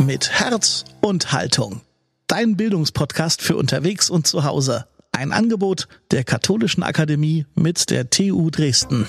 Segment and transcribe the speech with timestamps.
[0.00, 1.82] Mit Herz und Haltung.
[2.26, 4.86] Dein Bildungspodcast für unterwegs und zu Hause.
[5.12, 9.06] Ein Angebot der Katholischen Akademie mit der TU Dresden.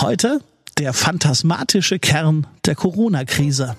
[0.00, 0.40] Heute
[0.78, 3.76] der phantasmatische Kern der Corona-Krise.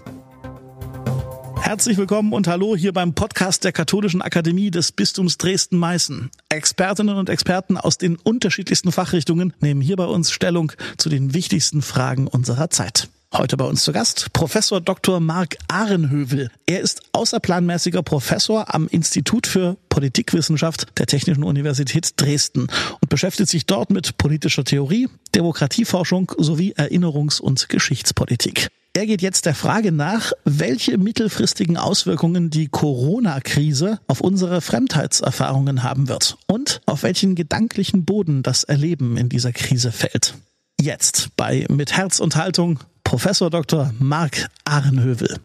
[1.60, 6.32] Herzlich willkommen und hallo hier beim Podcast der Katholischen Akademie des Bistums Dresden-Meißen.
[6.48, 11.82] Expertinnen und Experten aus den unterschiedlichsten Fachrichtungen nehmen hier bei uns Stellung zu den wichtigsten
[11.82, 13.10] Fragen unserer Zeit.
[13.34, 15.20] Heute bei uns zu Gast Professor Dr.
[15.20, 16.50] Marc Ahrenhövel.
[16.66, 22.68] Er ist außerplanmäßiger Professor am Institut für Politikwissenschaft der Technischen Universität Dresden
[23.02, 28.70] und beschäftigt sich dort mit politischer Theorie, Demokratieforschung sowie Erinnerungs- und Geschichtspolitik.
[28.94, 36.08] Er geht jetzt der Frage nach, welche mittelfristigen Auswirkungen die Corona-Krise auf unsere Fremdheitserfahrungen haben
[36.08, 40.36] wird und auf welchen gedanklichen Boden das Erleben in dieser Krise fällt.
[40.80, 43.94] Jetzt bei Mit Herz und Haltung Professor Dr.
[44.00, 45.40] Marc Ahrenhövel.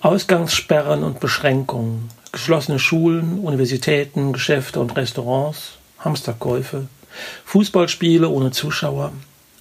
[0.00, 6.88] Ausgangssperren und Beschränkungen, geschlossene Schulen, Universitäten, Geschäfte und Restaurants, Hamsterkäufe,
[7.44, 9.12] Fußballspiele ohne Zuschauer,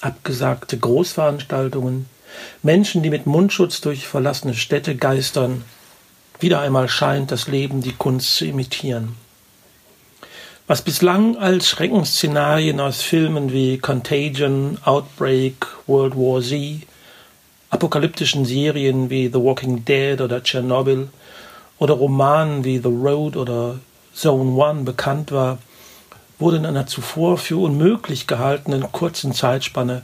[0.02, 2.08] abgesagte Großveranstaltungen,
[2.64, 5.64] Menschen, die mit Mundschutz durch verlassene Städte geistern.
[6.40, 9.16] Wieder einmal scheint das Leben die Kunst zu imitieren.
[10.68, 15.54] Was bislang als Schreckensszenarien aus Filmen wie Contagion, Outbreak,
[15.86, 16.88] World War Z,
[17.70, 21.10] apokalyptischen Serien wie The Walking Dead oder Chernobyl
[21.78, 23.80] oder Romanen wie The Road oder
[24.16, 25.60] Zone One bekannt war,
[26.40, 30.02] wurde in einer zuvor für unmöglich gehaltenen kurzen Zeitspanne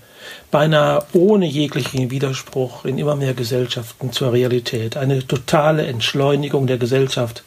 [0.51, 4.95] beinahe ohne jeglichen Widerspruch in immer mehr Gesellschaften zur Realität.
[4.95, 7.43] Eine totale Entschleunigung der Gesellschaft,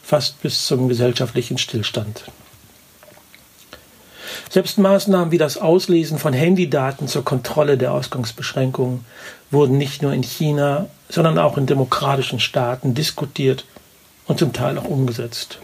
[0.00, 2.22] fast bis zum gesellschaftlichen Stillstand.
[4.52, 9.02] Selbst Maßnahmen wie das Auslesen von Handydaten zur Kontrolle der Ausgangsbeschränkungen
[9.50, 13.64] wurden nicht nur in China, sondern auch in demokratischen Staaten diskutiert
[14.26, 15.58] und zum Teil auch umgesetzt.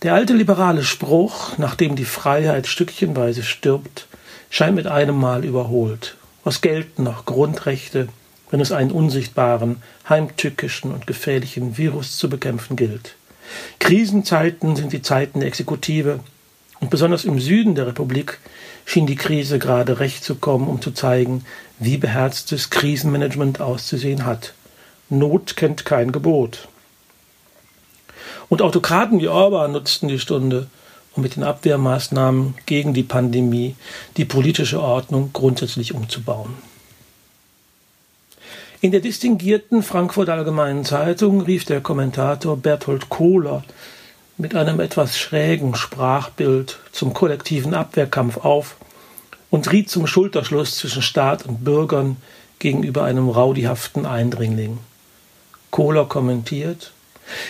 [0.00, 4.06] Der alte liberale Spruch, nachdem die Freiheit stückchenweise stirbt,
[4.48, 6.16] scheint mit einem Mal überholt.
[6.44, 8.08] Was gelten noch Grundrechte,
[8.48, 13.16] wenn es einen unsichtbaren, heimtückischen und gefährlichen Virus zu bekämpfen gilt?
[13.80, 16.20] Krisenzeiten sind die Zeiten der Exekutive,
[16.80, 18.38] und besonders im Süden der Republik
[18.84, 21.44] schien die Krise gerade recht zu kommen, um zu zeigen,
[21.78, 24.54] wie beherztes Krisenmanagement auszusehen hat.
[25.08, 26.68] Not kennt kein Gebot.
[28.48, 30.68] Und Autokraten wie Orban nutzten die Stunde,
[31.14, 33.76] um mit den Abwehrmaßnahmen gegen die Pandemie
[34.16, 36.54] die politische Ordnung grundsätzlich umzubauen.
[38.80, 43.64] In der distinguierten Frankfurter Allgemeinen Zeitung rief der Kommentator Berthold Kohler
[44.36, 48.76] mit einem etwas schrägen Sprachbild zum kollektiven Abwehrkampf auf
[49.50, 52.16] und riet zum Schulterschluss zwischen Staat und Bürgern
[52.58, 54.78] gegenüber einem raudihaften Eindringling.
[55.70, 56.92] Kohler kommentiert,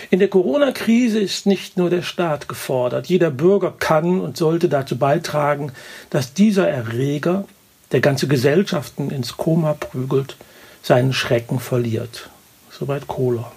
[0.09, 3.07] in der Corona-Krise ist nicht nur der Staat gefordert.
[3.07, 5.71] Jeder Bürger kann und sollte dazu beitragen,
[6.09, 7.45] dass dieser Erreger,
[7.91, 10.37] der ganze Gesellschaften ins Koma prügelt,
[10.81, 12.29] seinen Schrecken verliert.
[12.71, 13.51] Soweit Kohler.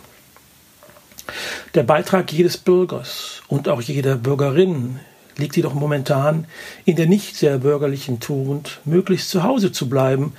[1.75, 5.01] Der Beitrag jedes Bürgers und auch jeder Bürgerin
[5.37, 6.47] liegt jedoch momentan
[6.85, 10.33] in der nicht sehr bürgerlichen Tugend, möglichst zu Hause zu bleiben,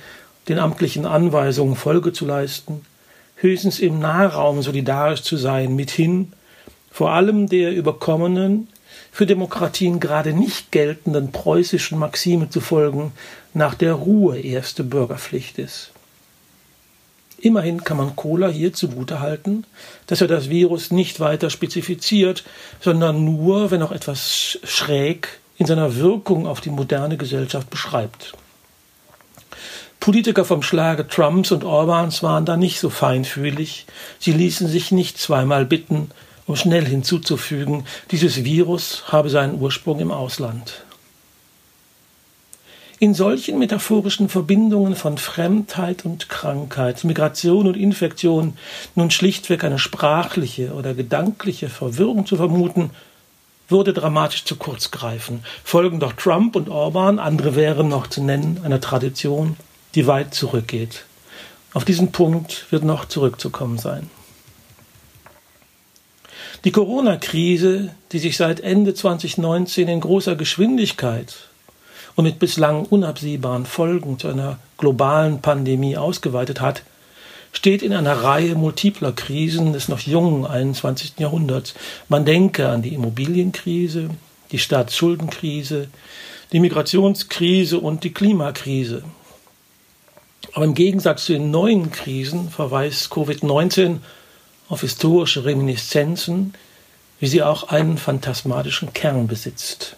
[0.48, 2.82] den amtlichen Anweisungen Folge zu leisten,
[3.36, 6.32] höchstens im Nahraum solidarisch zu sein, mithin
[6.90, 8.68] vor allem der überkommenen,
[9.12, 13.12] für Demokratien gerade nicht geltenden preußischen Maxime zu folgen,
[13.54, 15.92] nach der Ruhe erste Bürgerpflicht ist.
[17.42, 19.64] Immerhin kann man Kohler hier zugutehalten,
[20.06, 22.44] dass er das Virus nicht weiter spezifiziert,
[22.80, 28.32] sondern nur, wenn auch etwas schräg, in seiner Wirkung auf die moderne Gesellschaft beschreibt.
[30.00, 33.86] Politiker vom Schlage Trumps und Orbans waren da nicht so feinfühlig.
[34.18, 36.10] Sie ließen sich nicht zweimal bitten,
[36.46, 40.84] um schnell hinzuzufügen, dieses Virus habe seinen Ursprung im Ausland.
[43.02, 48.58] In solchen metaphorischen Verbindungen von Fremdheit und Krankheit, Migration und Infektion
[48.94, 52.90] nun schlichtweg eine sprachliche oder gedankliche Verwirrung zu vermuten,
[53.70, 55.42] würde dramatisch zu kurz greifen.
[55.64, 59.56] Folgen doch Trump und Orban, andere wären noch zu nennen, einer Tradition,
[59.94, 61.06] die weit zurückgeht.
[61.72, 64.10] Auf diesen Punkt wird noch zurückzukommen sein.
[66.64, 71.49] Die Corona-Krise, die sich seit Ende 2019 in großer Geschwindigkeit
[72.16, 76.82] und mit bislang unabsehbaren Folgen zu einer globalen Pandemie ausgeweitet hat,
[77.52, 81.14] steht in einer Reihe multipler Krisen des noch jungen 21.
[81.18, 81.74] Jahrhunderts.
[82.08, 84.10] Man denke an die Immobilienkrise,
[84.52, 85.88] die Staatsschuldenkrise,
[86.52, 89.02] die Migrationskrise und die Klimakrise.
[90.52, 93.98] Aber im Gegensatz zu den neuen Krisen verweist Covid-19
[94.68, 96.54] auf historische Reminiszenzen,
[97.18, 99.96] wie sie auch einen phantasmatischen Kern besitzt.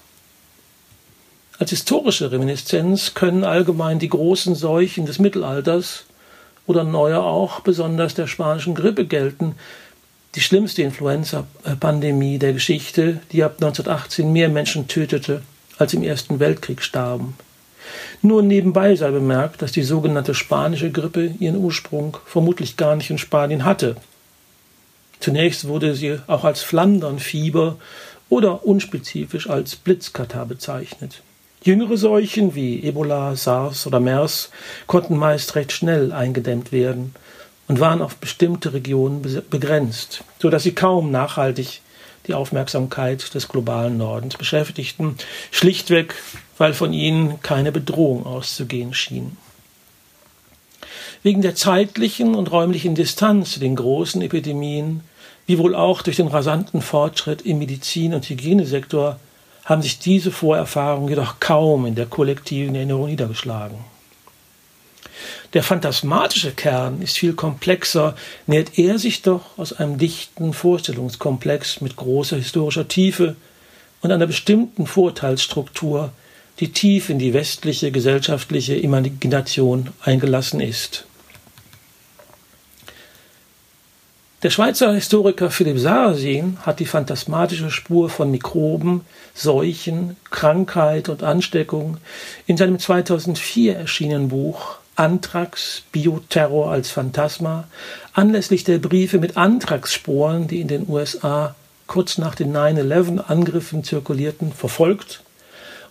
[1.58, 6.04] Als historische Reminiszenz können allgemein die großen Seuchen des Mittelalters
[6.66, 9.54] oder neuer auch besonders der spanischen Grippe gelten,
[10.34, 15.42] die schlimmste Influenza-Pandemie der Geschichte, die ab 1918 mehr Menschen tötete,
[15.76, 17.36] als im Ersten Weltkrieg starben.
[18.22, 23.18] Nur nebenbei sei bemerkt, dass die sogenannte spanische Grippe ihren Ursprung vermutlich gar nicht in
[23.18, 23.96] Spanien hatte.
[25.20, 27.76] Zunächst wurde sie auch als Flandernfieber
[28.28, 31.22] oder unspezifisch als Blitzkatar bezeichnet.
[31.64, 34.50] Jüngere Seuchen wie Ebola, SARS oder MERS
[34.88, 37.14] konnten meist recht schnell eingedämmt werden
[37.68, 41.80] und waren auf bestimmte Regionen begrenzt, so dass sie kaum nachhaltig
[42.26, 45.16] die Aufmerksamkeit des globalen Nordens beschäftigten,
[45.52, 46.16] schlichtweg,
[46.58, 49.36] weil von ihnen keine Bedrohung auszugehen schien.
[51.22, 55.02] Wegen der zeitlichen und räumlichen Distanz zu den großen Epidemien,
[55.46, 59.20] wie wohl auch durch den rasanten Fortschritt im Medizin- und Hygienesektor,
[59.64, 63.78] haben sich diese Vorerfahrungen jedoch kaum in der kollektiven Erinnerung niedergeschlagen.
[65.52, 68.16] Der phantasmatische Kern ist viel komplexer,
[68.46, 73.36] nährt er sich doch aus einem dichten Vorstellungskomplex mit großer historischer Tiefe
[74.00, 76.10] und einer bestimmten Vorteilsstruktur,
[76.58, 81.04] die tief in die westliche gesellschaftliche Imagination eingelassen ist.
[84.42, 89.02] Der Schweizer Historiker Philipp Sarrazin hat die phantasmatische Spur von Mikroben,
[89.34, 91.98] Seuchen, Krankheit und Ansteckung
[92.48, 97.68] in seinem 2004 erschienenen Buch Anthrax, Bioterror als Phantasma
[98.14, 101.54] anlässlich der Briefe mit Anthraxsporen, die in den USA
[101.86, 105.22] kurz nach den 9-11-Angriffen zirkulierten, verfolgt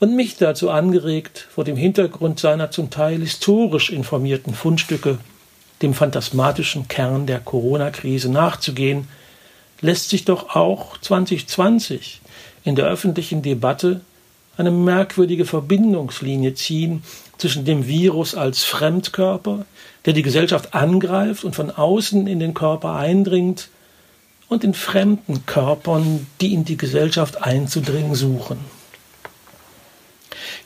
[0.02, 5.20] und mich dazu angeregt, vor dem Hintergrund seiner zum Teil historisch informierten Fundstücke
[5.82, 9.08] dem phantasmatischen Kern der Corona-Krise nachzugehen,
[9.82, 12.22] lässt sich doch auch 2020
[12.64, 14.02] in der öffentlichen Debatte
[14.58, 17.04] eine merkwürdige Verbindungslinie ziehen
[17.38, 19.66] zwischen dem Virus als Fremdkörper,
[20.06, 23.70] der die Gesellschaft angreift und von außen in den Körper eindringt,
[24.52, 28.58] und den fremden Körpern, die in die Gesellschaft einzudringen suchen.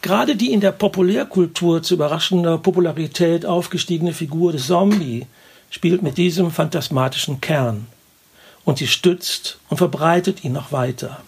[0.06, 5.26] Gerade die in der Populärkultur zu überraschender Popularität aufgestiegene Figur des Zombie
[5.72, 7.88] spielt mit diesem phantasmatischen Kern
[8.66, 11.24] und sie stützt und verbreitet ihn noch weiter.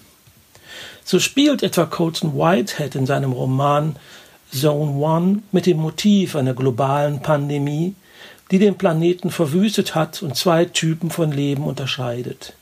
[1.03, 3.95] So spielt etwa Colson Whitehead in seinem Roman
[4.53, 7.95] Zone One mit dem Motiv einer globalen Pandemie,
[8.51, 12.53] die den Planeten verwüstet hat und zwei Typen von Leben unterscheidet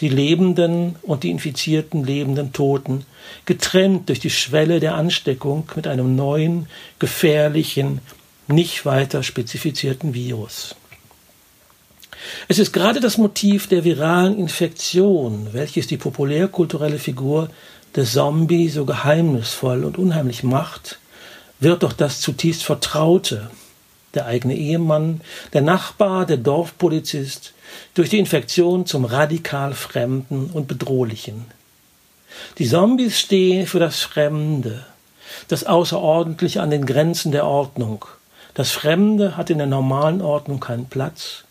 [0.00, 3.04] die lebenden und die infizierten lebenden Toten,
[3.44, 6.66] getrennt durch die Schwelle der Ansteckung mit einem neuen,
[6.98, 8.00] gefährlichen,
[8.48, 10.74] nicht weiter spezifizierten Virus.
[12.48, 17.48] Es ist gerade das Motiv der viralen Infektion, welches die populärkulturelle Figur
[17.96, 20.98] des Zombie so geheimnisvoll und unheimlich macht,
[21.60, 23.50] wird doch das zutiefst Vertraute,
[24.14, 25.20] der eigene Ehemann,
[25.52, 27.52] der Nachbar, der Dorfpolizist,
[27.94, 31.46] durch die Infektion zum radikal Fremden und Bedrohlichen.
[32.58, 34.84] Die Zombies stehen für das Fremde,
[35.48, 38.04] das Außerordentliche an den Grenzen der Ordnung.
[38.54, 41.44] Das Fremde hat in der normalen Ordnung keinen Platz.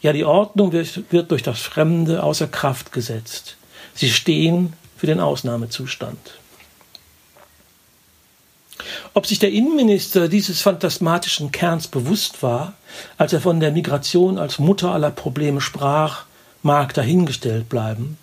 [0.00, 3.56] Ja, die Ordnung wird durch das Fremde außer Kraft gesetzt.
[3.94, 6.18] Sie stehen für den Ausnahmezustand.
[9.16, 12.72] Ob sich der Innenminister dieses phantasmatischen Kerns bewusst war,
[13.16, 16.24] als er von der Migration als Mutter aller Probleme sprach,
[16.64, 18.18] mag dahingestellt bleiben.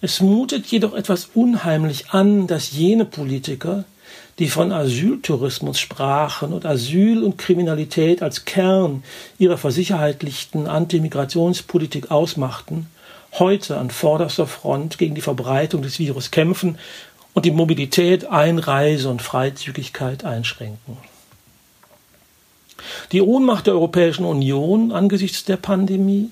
[0.00, 3.84] Es mutet jedoch etwas unheimlich an, dass jene Politiker,
[4.40, 9.04] die von Asyltourismus sprachen und Asyl und Kriminalität als Kern
[9.38, 12.88] ihrer versicherheitlichten Antimigrationspolitik ausmachten,
[13.38, 16.76] heute an vorderster Front gegen die Verbreitung des Virus kämpfen
[17.36, 20.96] und die Mobilität, Einreise und Freizügigkeit einschränken.
[23.12, 26.30] Die Ohnmacht der Europäischen Union angesichts der Pandemie,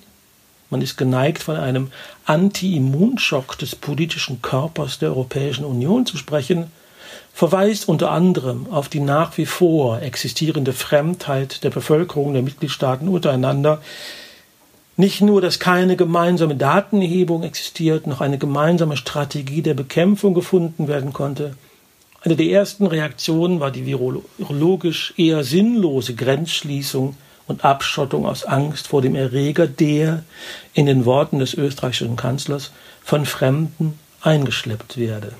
[0.70, 1.92] man ist geneigt, von einem
[2.24, 6.72] Anti-Immunschock des politischen Körpers der Europäischen Union zu sprechen,
[7.34, 13.82] verweist unter anderem auf die nach wie vor existierende Fremdheit der Bevölkerung der Mitgliedstaaten untereinander,
[14.96, 21.12] nicht nur, dass keine gemeinsame Datenerhebung existiert, noch eine gemeinsame Strategie der Bekämpfung gefunden werden
[21.12, 21.56] konnte.
[22.22, 29.02] Eine der ersten Reaktionen war die virologisch eher sinnlose Grenzschließung und Abschottung aus Angst vor
[29.02, 30.22] dem Erreger, der,
[30.72, 32.70] in den Worten des österreichischen Kanzlers,
[33.02, 35.32] von Fremden eingeschleppt werde.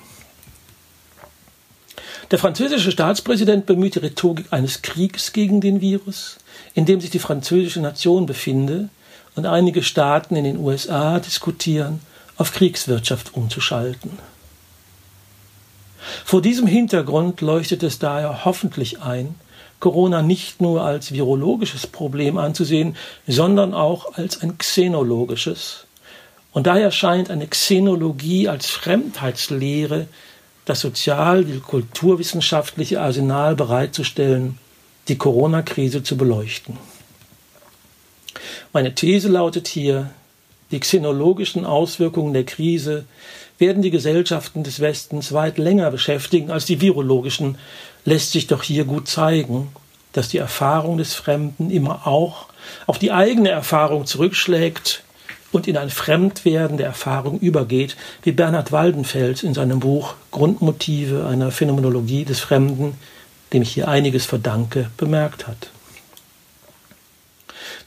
[2.30, 6.38] Der französische Staatspräsident bemüht die Rhetorik eines Kriegs gegen den Virus,
[6.75, 8.88] in dem sich die französische Nation befinde,
[9.36, 12.00] und einige Staaten in den USA diskutieren,
[12.36, 14.18] auf Kriegswirtschaft umzuschalten.
[16.24, 19.34] Vor diesem Hintergrund leuchtet es daher hoffentlich ein,
[19.80, 25.86] Corona nicht nur als virologisches Problem anzusehen, sondern auch als ein xenologisches.
[26.52, 30.06] Und daher scheint eine Xenologie als Fremdheitslehre
[30.64, 34.58] das sozial- wie kulturwissenschaftliche Arsenal bereitzustellen,
[35.08, 36.78] die Corona-Krise zu beleuchten.
[38.73, 40.11] Meine These lautet hier,
[40.70, 43.04] die xenologischen Auswirkungen der Krise
[43.58, 47.58] werden die Gesellschaften des Westens weit länger beschäftigen als die virologischen,
[48.04, 49.68] lässt sich doch hier gut zeigen,
[50.12, 52.46] dass die Erfahrung des Fremden immer auch
[52.87, 55.02] auf die eigene Erfahrung zurückschlägt
[55.52, 61.52] und in ein Fremdwerden der Erfahrung übergeht, wie Bernhard Waldenfels in seinem Buch Grundmotive einer
[61.52, 62.94] Phänomenologie des Fremden,
[63.52, 65.70] dem ich hier einiges verdanke, bemerkt hat.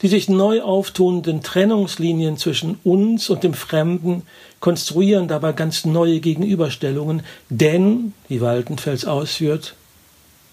[0.02, 4.24] Die sich neu auftunenden Trennungslinien zwischen uns und dem Fremden
[4.60, 9.76] konstruieren dabei ganz neue Gegenüberstellungen, denn, wie Waldenfels ausführt,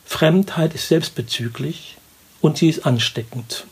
[0.04, 1.96] Fremdheit ist selbstbezüglich
[2.40, 3.66] und sie ist ansteckend.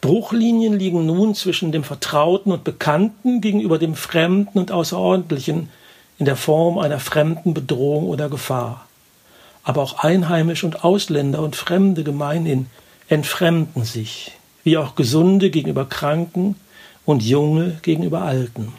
[0.00, 5.68] Bruchlinien liegen nun zwischen dem Vertrauten und Bekannten gegenüber dem Fremden und Außerordentlichen
[6.18, 8.86] in der Form einer fremden Bedrohung oder Gefahr.
[9.64, 12.66] Aber auch Einheimische und Ausländer und Fremde gemeinhin
[13.08, 14.32] entfremden sich,
[14.64, 16.56] wie auch Gesunde gegenüber Kranken
[17.04, 18.72] und Junge gegenüber Alten.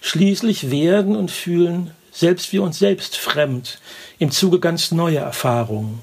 [0.00, 3.78] Schließlich werden und fühlen selbst wir uns selbst fremd
[4.18, 6.00] im Zuge ganz neuer Erfahrungen.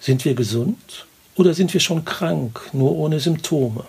[0.00, 3.84] Sind wir gesund oder sind wir schon krank, nur ohne Symptome?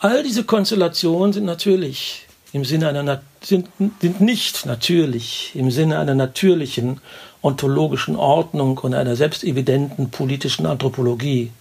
[0.00, 3.68] All diese Konstellationen sind natürlich im Sinne einer sind,
[4.00, 7.00] sind nicht natürlich im Sinne einer natürlichen
[7.42, 11.52] ontologischen Ordnung und einer selbstevidenten politischen Anthropologie,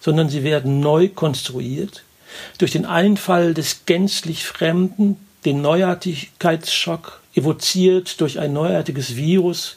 [0.00, 2.04] sondern sie werden neu konstruiert
[2.58, 9.76] durch den Einfall des gänzlich Fremden, den Neuartigkeitsschock, evoziert durch ein neuartiges Virus,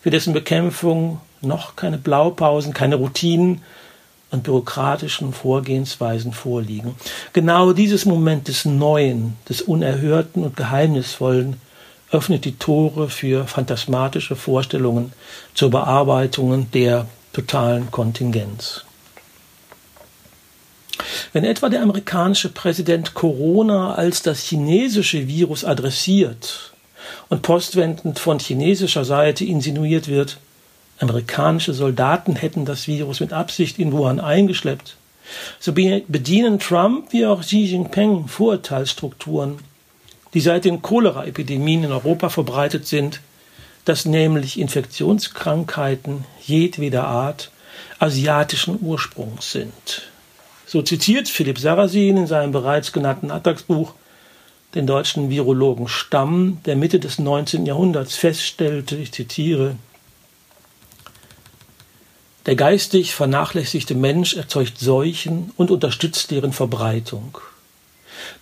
[0.00, 3.62] für dessen Bekämpfung noch keine Blaupausen, keine Routinen
[4.30, 6.94] und bürokratischen Vorgehensweisen vorliegen.
[7.32, 11.56] Genau dieses Moment des Neuen, des Unerhörten und Geheimnisvollen
[12.10, 15.12] öffnet die Tore für phantasmatische Vorstellungen
[15.54, 18.84] zur Bearbeitung der totalen Kontingenz.
[21.32, 26.72] Wenn etwa der amerikanische Präsident Corona als das chinesische Virus adressiert
[27.28, 30.38] und postwendend von chinesischer Seite insinuiert wird,
[31.00, 34.96] amerikanische Soldaten hätten das Virus mit Absicht in Wuhan eingeschleppt,
[35.58, 39.58] so bedienen Trump wie auch Xi Jinping Vorurteilsstrukturen,
[40.34, 43.20] die seit den Cholera-Epidemien in Europa verbreitet sind,
[43.84, 47.50] dass nämlich Infektionskrankheiten jedweder Art
[47.98, 50.02] asiatischen Ursprungs sind.
[50.66, 53.94] So zitiert Philipp Sarrazin in seinem bereits genannten Attacksbuch
[54.74, 57.66] den deutschen Virologen Stamm, der Mitte des 19.
[57.66, 59.74] Jahrhunderts feststellte, ich zitiere,
[62.50, 67.38] der geistig vernachlässigte Mensch erzeugt Seuchen und unterstützt deren Verbreitung.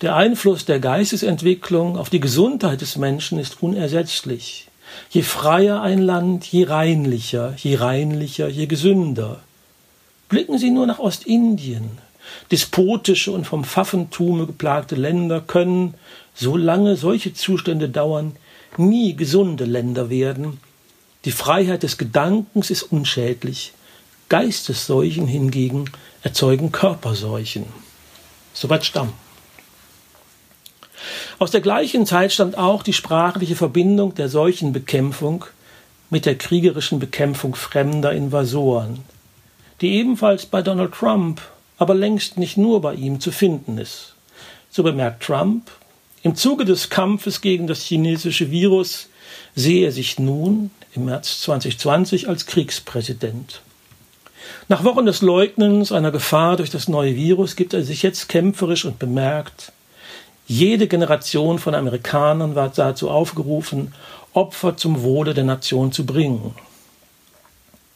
[0.01, 4.67] Der Einfluss der Geistesentwicklung auf die Gesundheit des Menschen ist unersetzlich.
[5.11, 9.41] Je freier ein Land, je reinlicher, je reinlicher, je gesünder.
[10.27, 11.99] Blicken Sie nur nach Ostindien,
[12.49, 15.93] Despotische und vom Pfaffentume geplagte Länder können,
[16.33, 18.35] solange solche Zustände dauern,
[18.75, 20.59] nie gesunde Länder werden.
[21.25, 23.73] Die Freiheit des Gedankens ist unschädlich.
[24.29, 27.65] Geistesseuchen hingegen erzeugen Körperseuchen.
[28.53, 29.13] Soweit Stamm.
[31.39, 35.45] Aus der gleichen Zeit stammt auch die sprachliche Verbindung der Seuchenbekämpfung
[36.09, 38.99] mit der kriegerischen Bekämpfung fremder Invasoren,
[39.81, 41.41] die ebenfalls bei Donald Trump
[41.77, 44.13] aber längst nicht nur bei ihm zu finden ist.
[44.69, 45.71] So bemerkt Trump,
[46.21, 49.07] im Zuge des Kampfes gegen das chinesische Virus
[49.55, 53.61] sehe er sich nun im März 2020 als Kriegspräsident.
[54.67, 58.85] Nach Wochen des Leugnens einer Gefahr durch das neue Virus gibt er sich jetzt kämpferisch
[58.85, 59.71] und bemerkt,
[60.47, 63.93] jede Generation von Amerikanern war dazu aufgerufen,
[64.33, 66.55] Opfer zum Wohle der Nation zu bringen.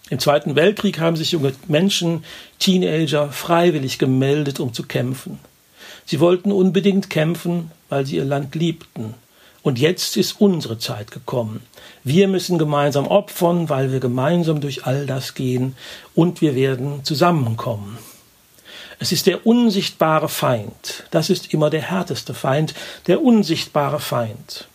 [0.10, 2.24] Im Zweiten Weltkrieg haben sich junge Menschen,
[2.60, 5.40] Teenager, freiwillig gemeldet, um zu kämpfen.
[6.06, 9.16] Sie wollten unbedingt kämpfen, weil sie ihr Land liebten.
[9.64, 11.62] Und jetzt ist unsere Zeit gekommen.
[12.04, 15.76] Wir müssen gemeinsam opfern, weil wir gemeinsam durch all das gehen
[16.14, 17.98] und wir werden zusammenkommen.
[19.00, 21.06] Es ist der unsichtbare Feind.
[21.12, 22.74] Das ist immer der härteste Feind,
[23.08, 24.68] der unsichtbare Feind.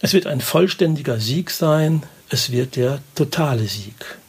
[0.00, 4.19] Es wird ein vollständiger Sieg sein, es wird der totale Sieg.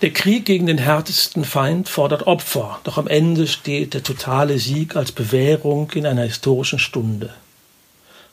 [0.00, 4.94] Der Krieg gegen den härtesten Feind fordert Opfer, doch am Ende steht der totale Sieg
[4.94, 7.34] als Bewährung in einer historischen Stunde.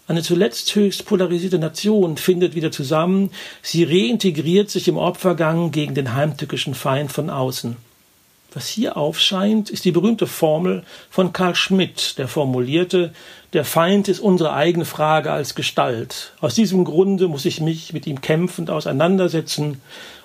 [0.07, 3.31] Eine zuletzt höchst polarisierte Nation findet wieder zusammen,
[3.63, 7.77] sie reintegriert sich im Opfergang gegen den heimtückischen Feind von außen.
[8.55, 13.13] Was hier aufscheint, ist die berühmte Formel von Karl Schmidt, der formulierte,
[13.51, 16.31] der Feind ist unsere eigene Frage als Gestalt.
[16.39, 19.81] Aus diesem Grunde muss ich mich mit ihm kämpfend auseinandersetzen,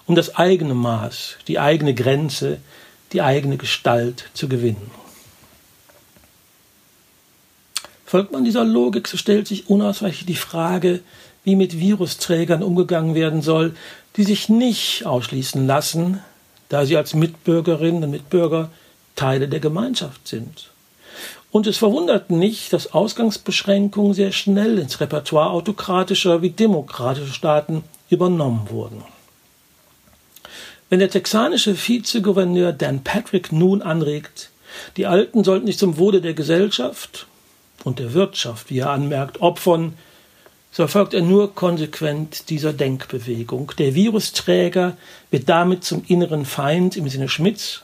[0.06, 2.58] um das eigene Maß, die eigene Grenze,
[3.12, 4.92] die eigene Gestalt zu gewinnen.
[8.06, 11.00] Folgt man dieser Logik, so stellt sich unausweichlich die Frage,
[11.42, 13.74] wie mit Virusträgern umgegangen werden soll,
[14.16, 16.20] die sich nicht ausschließen lassen,
[16.70, 18.70] da sie als Mitbürgerinnen und Mitbürger
[19.16, 20.70] Teile der Gemeinschaft sind.
[21.50, 28.68] Und es verwundert nicht, dass Ausgangsbeschränkungen sehr schnell ins Repertoire autokratischer wie demokratischer Staaten übernommen
[28.70, 29.02] wurden.
[30.88, 34.50] Wenn der texanische Vizegouverneur Dan Patrick nun anregt,
[34.96, 37.26] die Alten sollten sich zum Wohle der Gesellschaft
[37.82, 39.94] und der Wirtschaft, wie er anmerkt, opfern,
[40.72, 43.72] so folgt er nur konsequent dieser Denkbewegung.
[43.78, 44.96] Der Virusträger
[45.30, 47.82] wird damit zum inneren Feind im Sinne Schmidts,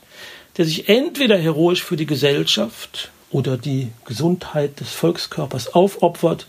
[0.57, 6.47] der sich entweder heroisch für die Gesellschaft oder die Gesundheit des Volkskörpers aufopfert,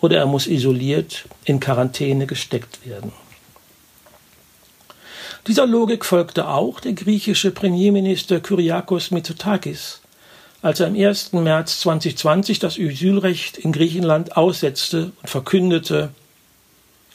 [0.00, 3.12] oder er muss isoliert in Quarantäne gesteckt werden.
[5.46, 10.00] Dieser Logik folgte auch der griechische Premierminister Kyriakos Mitsotakis,
[10.62, 11.32] als er am 1.
[11.32, 16.10] März 2020 das Asylrecht in Griechenland aussetzte und verkündete,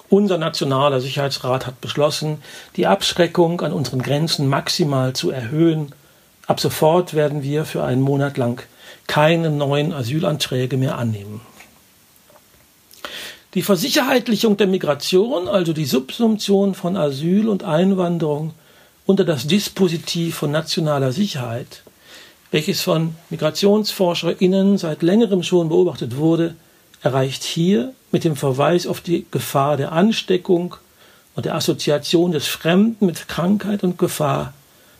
[0.09, 2.37] unser nationaler Sicherheitsrat hat beschlossen,
[2.75, 5.93] die Abschreckung an unseren Grenzen maximal zu erhöhen.
[6.47, 8.61] Ab sofort werden wir für einen Monat lang
[9.07, 11.41] keine neuen Asylanträge mehr annehmen.
[13.55, 18.53] Die Versicherheitlichung der Migration, also die Subsumption von Asyl und Einwanderung
[19.05, 21.83] unter das Dispositiv von nationaler Sicherheit,
[22.55, 26.55] welches von MigrationsforscherInnen seit längerem schon beobachtet wurde,
[27.01, 30.77] erreicht hier mit dem Verweis auf die Gefahr der Ansteckung
[31.35, 34.53] und der Assoziation des Fremden mit Krankheit und Gefahr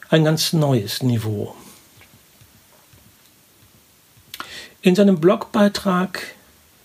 [0.10, 1.56] ein ganz neues Niveau.
[4.82, 6.24] In seinem Blogbeitrag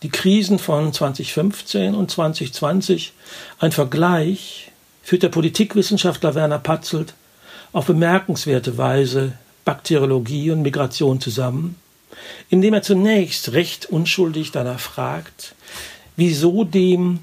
[0.05, 3.13] Die Krisen von 2015 und 2020,
[3.59, 4.71] ein Vergleich,
[5.03, 7.15] führt der Politikwissenschaftler Werner Patzelt
[7.73, 9.33] auf bemerkenswerte Weise
[9.71, 11.77] Bakteriologie und Migration zusammen,
[12.49, 15.55] indem er zunächst recht unschuldig danach fragt,
[16.17, 17.21] wieso dem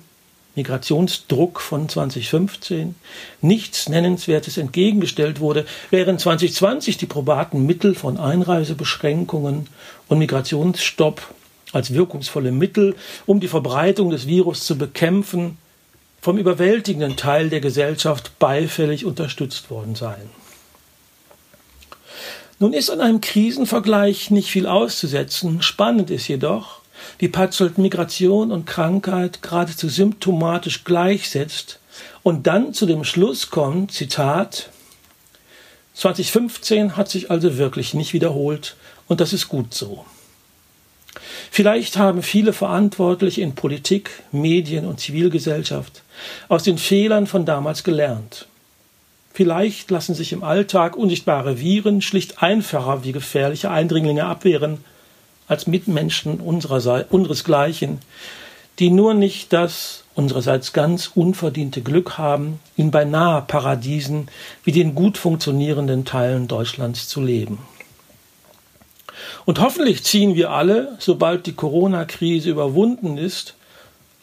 [0.56, 2.96] Migrationsdruck von 2015
[3.42, 9.68] nichts Nennenswertes entgegengestellt wurde, während 2020 die probaten Mittel von Einreisebeschränkungen
[10.08, 11.22] und Migrationsstopp
[11.74, 15.58] als wirkungsvolle Mittel, um die Verbreitung des Virus zu bekämpfen,
[16.22, 20.47] vom überwältigenden Teil der Gesellschaft beifällig unterstützt worden seien.
[22.60, 25.62] Nun ist an einem Krisenvergleich nicht viel auszusetzen.
[25.62, 26.82] Spannend ist jedoch,
[27.20, 31.80] wie Patzold Migration und Krankheit geradezu symptomatisch gleichsetzt
[32.24, 34.70] und dann zu dem Schluss kommt, Zitat,
[35.94, 38.76] 2015 hat sich also wirklich nicht wiederholt
[39.08, 40.06] und das ist gut so.
[41.52, 46.04] Vielleicht haben viele Verantwortliche in Politik, Medien und Zivilgesellschaft
[46.50, 48.48] aus den Fehlern von damals gelernt.
[49.38, 54.84] Vielleicht lassen sich im Alltag unsichtbare Viren schlicht einfacher wie gefährliche Eindringlinge abwehren
[55.48, 58.00] als Mitmenschen unseresgleichen,
[58.80, 64.28] die nur nicht das unsererseits ganz unverdiente Glück haben, in beinahe Paradiesen
[64.64, 67.60] wie den gut funktionierenden Teilen Deutschlands zu leben.
[69.46, 73.54] Und hoffentlich ziehen wir alle, sobald die Corona-Krise überwunden ist,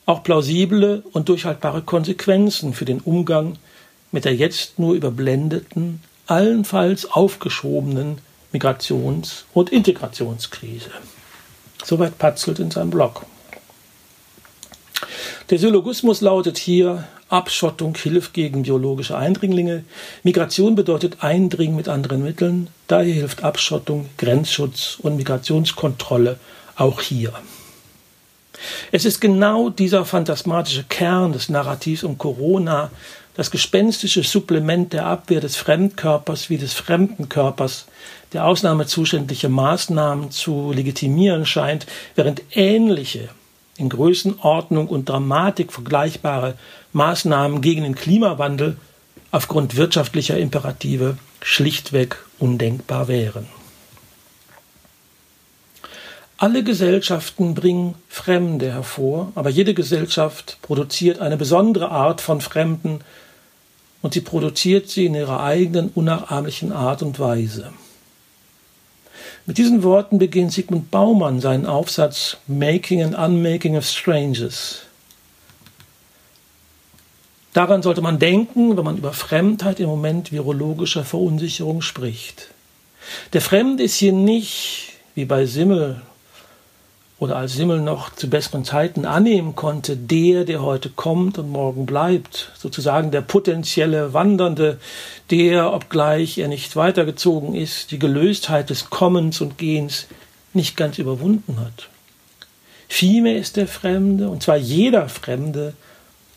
[0.07, 3.74] auch plausible und durchhaltbare Konsequenzen für den Umgang mit
[4.21, 8.19] der jetzt nur überblendeten, allenfalls aufgeschobenen
[8.53, 10.91] Migrations- und Integrationskrise.
[11.85, 13.27] Soweit Patzelt in seinem Blog.
[15.51, 19.85] Der Syllogismus lautet hier Abschottung hilft gegen biologische Eindringlinge.
[20.23, 22.69] Migration bedeutet Eindringen mit anderen Mitteln.
[22.87, 26.39] Daher hilft Abschottung, Grenzschutz und Migrationskontrolle
[26.77, 27.33] auch hier.
[28.93, 32.91] Es ist genau dieser phantasmatische Kern des Narrativs um Corona,
[33.35, 37.87] das gespenstische Supplement der Abwehr des Fremdkörpers wie des fremden Körpers,
[38.33, 43.29] der ausnahmezuständige Maßnahmen zu legitimieren scheint, während ähnliche,
[43.77, 46.55] in Größenordnung und Dramatik vergleichbare
[46.93, 48.77] Maßnahmen gegen den Klimawandel
[49.33, 53.49] aufgrund wirtschaftlicher Imperative schlichtweg undenkbar wären.
[56.37, 63.01] Alle Gesellschaften bringen Fremde hervor, aber jede Gesellschaft produziert eine besondere Art von Fremden
[64.05, 67.73] und sie produziert sie in ihrer eigenen unnachahmlichen Art und Weise.
[69.47, 74.83] Mit diesen Worten beginnt Sigmund Baumann seinen Aufsatz Making and Unmaking of Strangers.
[77.55, 82.49] Daran sollte man denken, wenn man über Fremdheit im Moment virologischer Verunsicherung spricht.
[83.33, 86.03] Der Fremde ist hier nicht, wie bei Simmel
[87.25, 91.87] oder als Simmel noch zu besseren Zeiten annehmen konnte, der, der heute kommt und morgen
[91.87, 94.79] bleibt, sozusagen der potenzielle Wandernde,
[95.31, 100.07] der, obgleich er nicht weitergezogen ist, die Gelöstheit des Kommens und Gehens
[100.53, 101.89] nicht ganz überwunden hat.
[102.89, 105.73] Vielmehr ist der Fremde, und zwar jeder Fremde,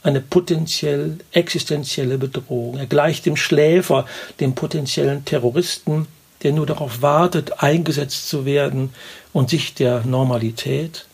[0.04, 2.78] eine potenziell existenzielle Bedrohung.
[2.78, 4.06] Er gleicht dem Schläfer,
[4.40, 6.08] dem potenziellen Terroristen,
[6.44, 8.94] der nur darauf wartet, eingesetzt zu werden
[9.34, 11.06] und sich der Normalität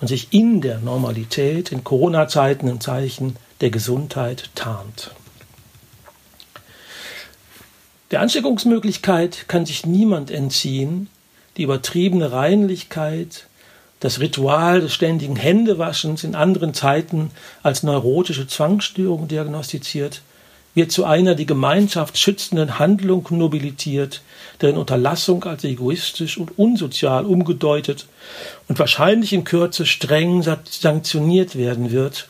[0.00, 5.10] und sich in der Normalität in Corona-Zeiten im Zeichen der Gesundheit tarnt.
[8.10, 11.08] Der Ansteckungsmöglichkeit kann sich niemand entziehen.
[11.56, 13.46] Die übertriebene Reinlichkeit,
[14.00, 17.30] das Ritual des ständigen Händewaschens in anderen Zeiten
[17.62, 20.22] als neurotische Zwangsstörung diagnostiziert,
[20.74, 24.22] wird zu einer die Gemeinschaft schützenden Handlung nobilitiert,
[24.60, 28.06] deren Unterlassung als egoistisch und unsozial umgedeutet
[28.68, 32.28] und wahrscheinlich in Kürze streng sanktioniert werden wird,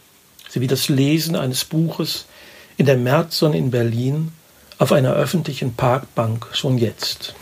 [0.49, 2.27] sowie das Lesen eines Buches
[2.77, 4.33] in der Märzsonne in Berlin
[4.79, 7.35] auf einer öffentlichen Parkbank schon jetzt.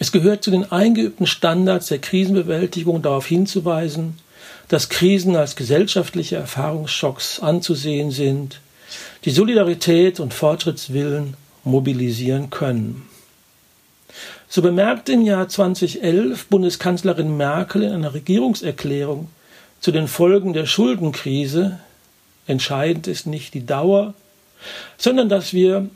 [0.00, 4.18] Es gehört zu den eingeübten Standards der Krisenbewältigung darauf hinzuweisen,
[4.68, 8.60] dass Krisen als gesellschaftliche Erfahrungsschocks anzusehen sind,
[9.24, 13.08] die Solidarität und Fortschrittswillen mobilisieren können.
[14.48, 19.28] So bemerkte im Jahr 2011 Bundeskanzlerin Merkel in einer Regierungserklärung
[19.80, 21.78] zu den Folgen der Schuldenkrise,
[22.46, 24.14] entscheidend ist nicht die Dauer,
[24.96, 25.88] sondern dass wir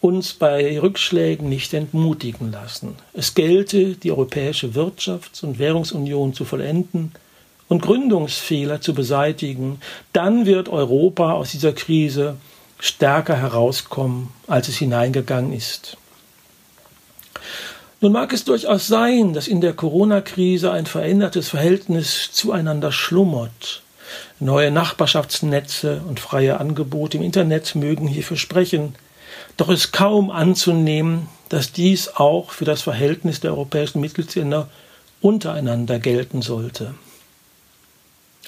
[0.00, 2.94] uns bei Rückschlägen nicht entmutigen lassen.
[3.14, 7.12] Es gelte, die europäische Wirtschafts- und Währungsunion zu vollenden
[7.68, 9.80] und Gründungsfehler zu beseitigen,
[10.12, 12.36] dann wird Europa aus dieser Krise
[12.78, 15.96] stärker herauskommen, als es hineingegangen ist.
[18.00, 23.82] Nun mag es durchaus sein, dass in der Corona-Krise ein verändertes Verhältnis zueinander schlummert.
[24.38, 28.94] Neue Nachbarschaftsnetze und freie Angebote im Internet mögen hierfür sprechen.
[29.56, 34.68] Doch ist kaum anzunehmen, dass dies auch für das Verhältnis der europäischen Mitgliedsländer
[35.20, 36.94] untereinander gelten sollte.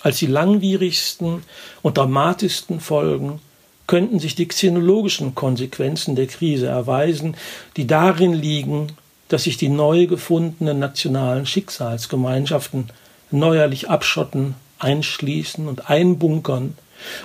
[0.03, 1.43] Als die langwierigsten
[1.83, 3.41] und dramatischsten Folgen
[3.87, 7.37] könnten sich die xenologischen Konsequenzen der Krise erweisen,
[7.77, 8.93] die darin liegen,
[9.29, 12.91] dass sich die neu gefundenen nationalen Schicksalsgemeinschaften
[13.31, 16.75] neuerlich abschotten, einschließen und einbunkern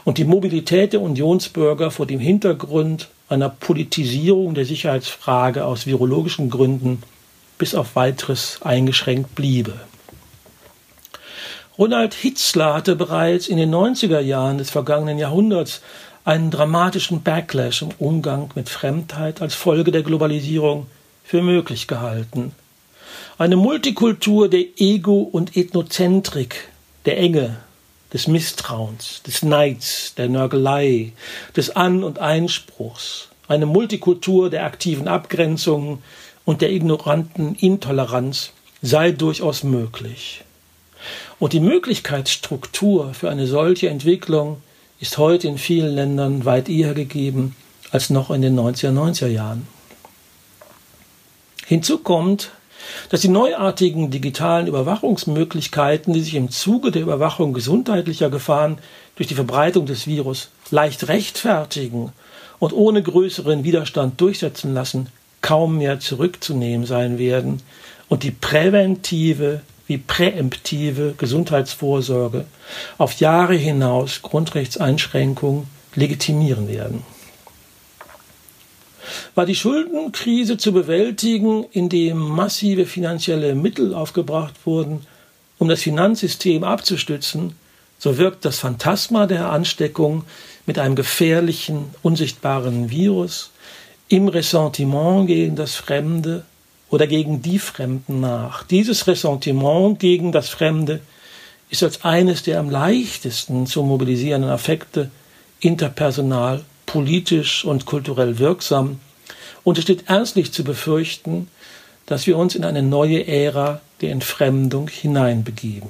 [0.04, 7.02] und die Mobilität der Unionsbürger vor dem Hintergrund einer Politisierung der Sicherheitsfrage aus virologischen Gründen
[7.58, 9.74] bis auf weiteres eingeschränkt bliebe.
[11.78, 15.82] Ronald Hitzler hatte bereits in den 90er Jahren des vergangenen Jahrhunderts
[16.24, 20.88] einen dramatischen Backlash im Umgang mit Fremdheit als Folge der Globalisierung
[21.26, 22.54] für möglich gehalten.
[23.38, 26.70] Eine Multikultur der Ego- und Ethnozentrik,
[27.04, 27.58] der Enge,
[28.14, 31.12] des Misstrauens, des Neids, der Nörgelei,
[31.58, 36.02] des An- und Einspruchs, eine Multikultur der aktiven Abgrenzung
[36.46, 40.46] und der ignoranten Intoleranz sei durchaus möglich.
[41.40, 44.62] Und die Möglichkeitsstruktur für eine solche Entwicklung
[45.00, 47.56] ist heute in vielen Ländern weit eher gegeben
[47.92, 49.68] als noch in den 1990er Jahren.
[51.66, 52.52] Hinzu kommt,
[53.10, 58.78] dass die neuartigen digitalen Überwachungsmöglichkeiten, die sich im Zuge der Überwachung gesundheitlicher Gefahren
[59.16, 62.12] durch die Verbreitung des Virus leicht rechtfertigen
[62.60, 65.08] und ohne größeren Widerstand durchsetzen lassen,
[65.42, 67.62] kaum mehr zurückzunehmen sein werden
[68.08, 72.46] und die präventive wie präemptive Gesundheitsvorsorge
[72.98, 77.04] auf Jahre hinaus Grundrechtseinschränkungen legitimieren werden.
[79.36, 85.06] War die Schuldenkrise zu bewältigen, indem massive finanzielle Mittel aufgebracht wurden,
[85.58, 87.56] um das Finanzsystem abzustützen,
[87.98, 90.26] so wirkt das Phantasma der Ansteckung
[90.66, 93.52] mit einem gefährlichen, unsichtbaren Virus
[94.10, 96.44] im Ressentiment gegen das Fremde
[96.96, 98.64] oder gegen die Fremden nach.
[98.64, 101.02] Dieses Ressentiment gegen das Fremde
[101.70, 105.12] ist als eines der am leichtesten zu mobilisierenden Affekte
[105.60, 109.02] interpersonal, politisch und kulturell wirksam
[109.66, 111.50] und es steht ernstlich zu befürchten,
[112.06, 115.90] dass wir uns in eine neue Ära der Entfremdung hineinbegeben.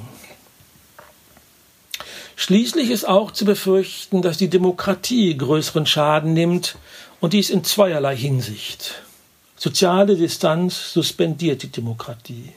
[2.35, 6.77] Schließlich ist auch zu befürchten, dass die Demokratie größeren Schaden nimmt,
[7.21, 9.01] und dies in zweierlei Hinsicht.
[9.57, 12.51] Soziale Distanz suspendiert die Demokratie.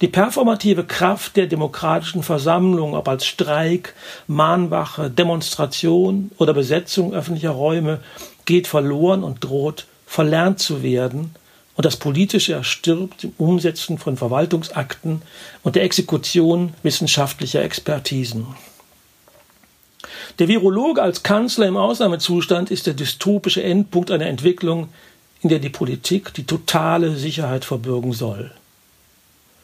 [0.00, 3.94] Die performative Kraft der demokratischen Versammlung, ob als Streik,
[4.26, 8.00] Mahnwache, Demonstration oder Besetzung öffentlicher Räume,
[8.44, 11.34] geht verloren und droht verlernt zu werden,
[11.74, 15.22] und das Politische erstirbt im Umsetzen von Verwaltungsakten
[15.62, 18.46] und der Exekution wissenschaftlicher Expertisen.
[20.38, 24.88] Der Virologe als Kanzler im Ausnahmezustand ist der dystopische Endpunkt einer Entwicklung,
[25.42, 28.52] in der die Politik die totale Sicherheit verbürgen soll.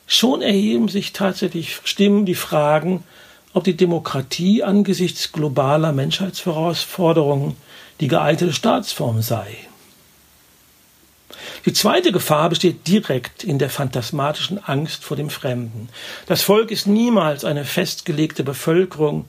[0.07, 3.05] Schon erheben sich tatsächlich Stimmen, die fragen,
[3.53, 7.57] ob die Demokratie angesichts globaler Menschheitsherausforderungen
[8.01, 9.57] die geeignete Staatsform sei.
[11.67, 15.89] Die zweite Gefahr besteht direkt in der phantasmatischen Angst vor dem Fremden.
[16.27, 19.27] Das Volk ist niemals eine festgelegte Bevölkerung,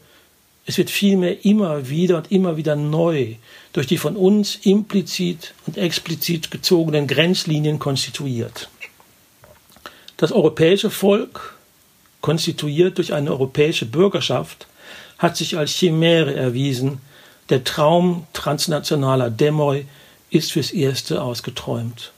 [0.65, 3.35] es wird vielmehr immer wieder und immer wieder neu
[3.73, 8.69] durch die von uns implizit und explizit gezogenen Grenzlinien konstituiert.
[10.17, 11.55] Das europäische Volk,
[12.21, 14.67] konstituiert durch eine europäische Bürgerschaft,
[15.17, 16.99] hat sich als Chimäre erwiesen.
[17.49, 19.85] Der Traum transnationaler Demoi
[20.29, 22.11] ist fürs Erste ausgeträumt.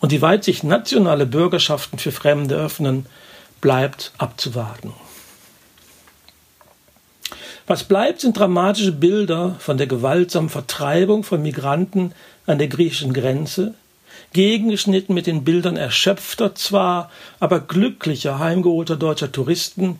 [0.00, 3.06] Und wie weit sich nationale Bürgerschaften für Fremde öffnen,
[3.60, 4.92] bleibt abzuwarten.
[7.66, 12.12] Was bleibt, sind dramatische Bilder von der gewaltsamen Vertreibung von Migranten
[12.46, 13.74] an der griechischen Grenze,
[14.32, 19.98] gegengeschnitten mit den Bildern erschöpfter zwar, aber glücklicher heimgeholter deutscher Touristen,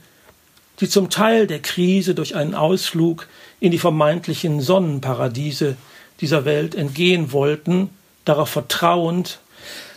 [0.81, 3.29] die zum Teil der Krise durch einen Ausflug
[3.61, 5.77] in die vermeintlichen Sonnenparadiese
[6.21, 7.91] dieser Welt entgehen wollten,
[8.25, 9.39] darauf vertrauend,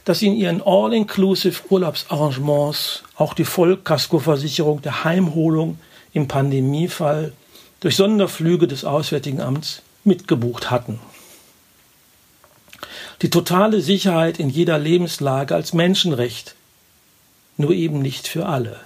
[0.03, 5.79] dass in ihren All-Inclusive Urlaubsarrangements auch die Vollkaskoversicherung der Heimholung
[6.13, 7.33] im Pandemiefall
[7.85, 10.99] durch Sonderflüge des Auswärtigen Amts mitgebucht hatten.
[13.21, 16.55] Die totale Sicherheit in jeder Lebenslage als Menschenrecht,
[17.57, 18.79] nur eben nicht für alle.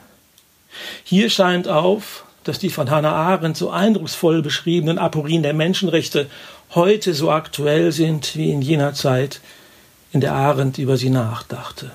[1.05, 6.29] Hier scheint auf, dass die von Hannah Arendt so eindrucksvoll beschriebenen Aporien der Menschenrechte
[6.75, 9.39] heute so aktuell sind wie in jener Zeit,
[10.12, 11.89] in der Arendt über sie nachdachte.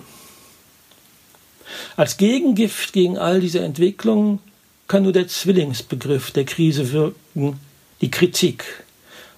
[1.97, 4.41] Als Gegengift gegen all diese Entwicklungen
[4.89, 7.61] kann nur der Zwillingsbegriff der Krise wirken,
[8.01, 8.65] die Kritik,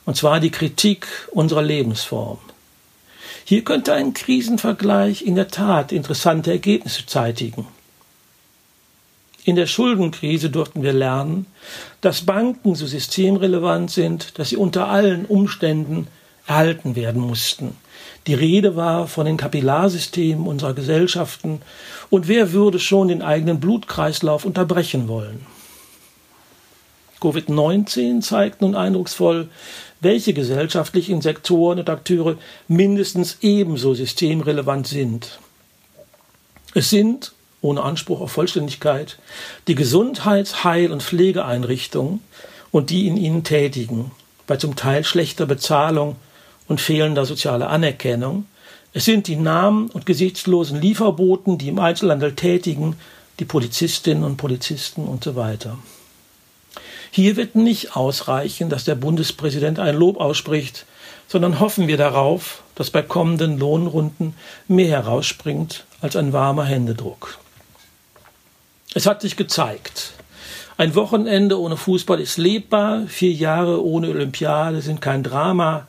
[0.04, 2.38] und zwar die Kritik unserer Lebensform.
[3.44, 7.66] Hier könnte ein Krisenvergleich in der Tat interessante Ergebnisse zeitigen.
[9.44, 11.46] In der Schuldenkrise durften wir lernen,
[12.00, 16.08] dass Banken so systemrelevant sind, dass sie unter allen Umständen
[16.48, 17.76] erhalten werden mussten.
[18.26, 21.60] Die Rede war von den Kapillarsystemen unserer Gesellschaften
[22.10, 25.46] und wer würde schon den eigenen Blutkreislauf unterbrechen wollen?
[27.20, 29.48] Covid-19 zeigt nun eindrucksvoll,
[30.00, 32.36] welche gesellschaftlichen Sektoren und Akteure
[32.68, 35.38] mindestens ebenso systemrelevant sind.
[36.74, 39.18] Es sind, ohne Anspruch auf Vollständigkeit,
[39.66, 42.20] die Gesundheits-, Heil- und Pflegeeinrichtungen
[42.70, 44.10] und die in ihnen tätigen,
[44.46, 46.16] bei zum Teil schlechter Bezahlung
[46.68, 48.46] und fehlender sozialer Anerkennung.
[48.92, 52.96] Es sind die Namen und gesichtslosen Lieferboten, die im Einzelhandel tätigen,
[53.38, 55.78] die Polizistinnen und Polizisten und so weiter.
[57.10, 60.86] Hier wird nicht ausreichen, dass der Bundespräsident ein Lob ausspricht,
[61.28, 64.34] sondern hoffen wir darauf, dass bei kommenden Lohnrunden
[64.68, 67.38] mehr herausspringt als ein warmer Händedruck.
[68.94, 70.12] Es hat sich gezeigt.
[70.78, 75.86] Ein Wochenende ohne Fußball ist lebbar, vier Jahre ohne Olympiade sind kein Drama,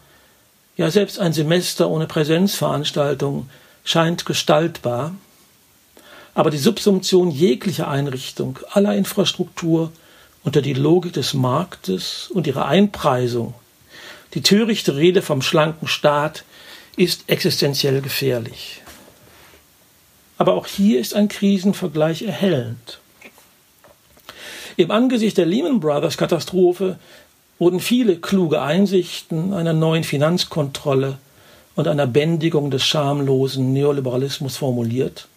[0.77, 3.49] ja, selbst ein Semester ohne Präsenzveranstaltung
[3.83, 5.15] scheint gestaltbar.
[6.35, 9.91] Aber die Subsumption jeglicher Einrichtung, aller Infrastruktur
[10.43, 13.55] unter die Logik des Marktes und ihre Einpreisung,
[14.35, 16.43] die törichte Rede vom schlanken Staat,
[16.95, 18.83] ist existenziell gefährlich.
[20.37, 22.99] Aber auch hier ist ein Krisenvergleich erhellend.
[24.75, 26.99] Im Angesicht der Lehman Brothers Katastrophe
[27.59, 31.17] wurden viele kluge Einsichten einer neuen Finanzkontrolle
[31.75, 35.27] und einer Bändigung des schamlosen Neoliberalismus formuliert.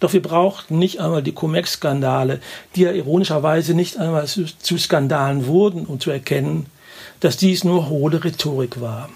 [0.00, 2.40] Doch wir brauchten nicht einmal die Cum-Ex-Skandale,
[2.74, 6.66] die ja ironischerweise nicht einmal zu Skandalen wurden, um zu erkennen,
[7.20, 9.10] dass dies nur hohle Rhetorik war.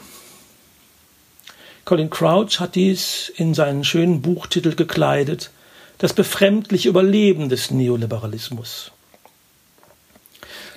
[1.85, 5.51] Colin Crouch hat dies in seinen schönen Buchtitel gekleidet,
[5.99, 8.91] das befremdliche Überleben des Neoliberalismus.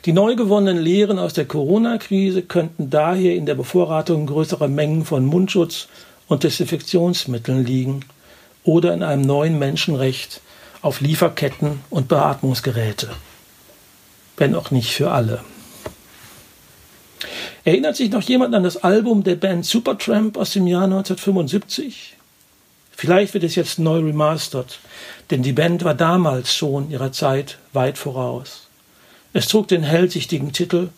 [0.07, 5.25] Die neu gewonnenen Lehren aus der Corona-Krise könnten daher in der Bevorratung größerer Mengen von
[5.25, 5.89] Mundschutz
[6.29, 8.05] und Desinfektionsmitteln liegen
[8.63, 10.39] oder in einem neuen Menschenrecht
[10.81, 13.09] auf Lieferketten und Beatmungsgeräte.
[14.37, 15.41] Wenn auch nicht für alle.
[17.65, 22.15] Erinnert sich noch jemand an das Album der Band Supertramp aus dem Jahr 1975?
[22.91, 24.79] Vielleicht wird es jetzt neu remastert,
[25.31, 28.66] denn die Band war damals schon ihrer Zeit weit voraus.
[29.33, 30.89] Es trug den hellsichtigen Titel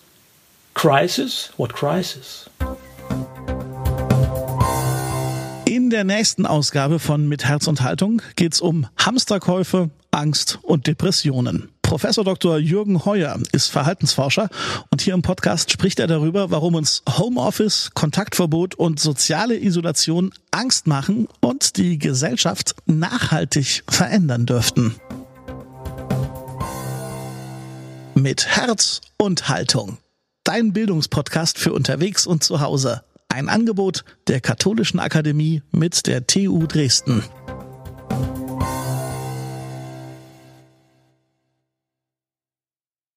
[0.74, 1.52] Crisis?
[1.58, 2.50] What Crisis?
[5.66, 11.70] In der nächsten Ausgabe von Mit Herz und Haltung geht's um Hamsterkäufe, Angst und Depressionen.
[11.82, 12.60] Professor Dr.
[12.60, 14.50] Jürgen Heuer ist Verhaltensforscher
[14.92, 20.86] und hier im Podcast spricht er darüber, warum uns Homeoffice, Kontaktverbot und soziale Isolation Angst
[20.86, 24.96] machen und die Gesellschaft nachhaltig verändern dürften.
[28.22, 29.98] Mit Herz und Haltung.
[30.44, 33.02] Dein Bildungspodcast für unterwegs und zu Hause.
[33.30, 37.24] Ein Angebot der Katholischen Akademie mit der TU Dresden.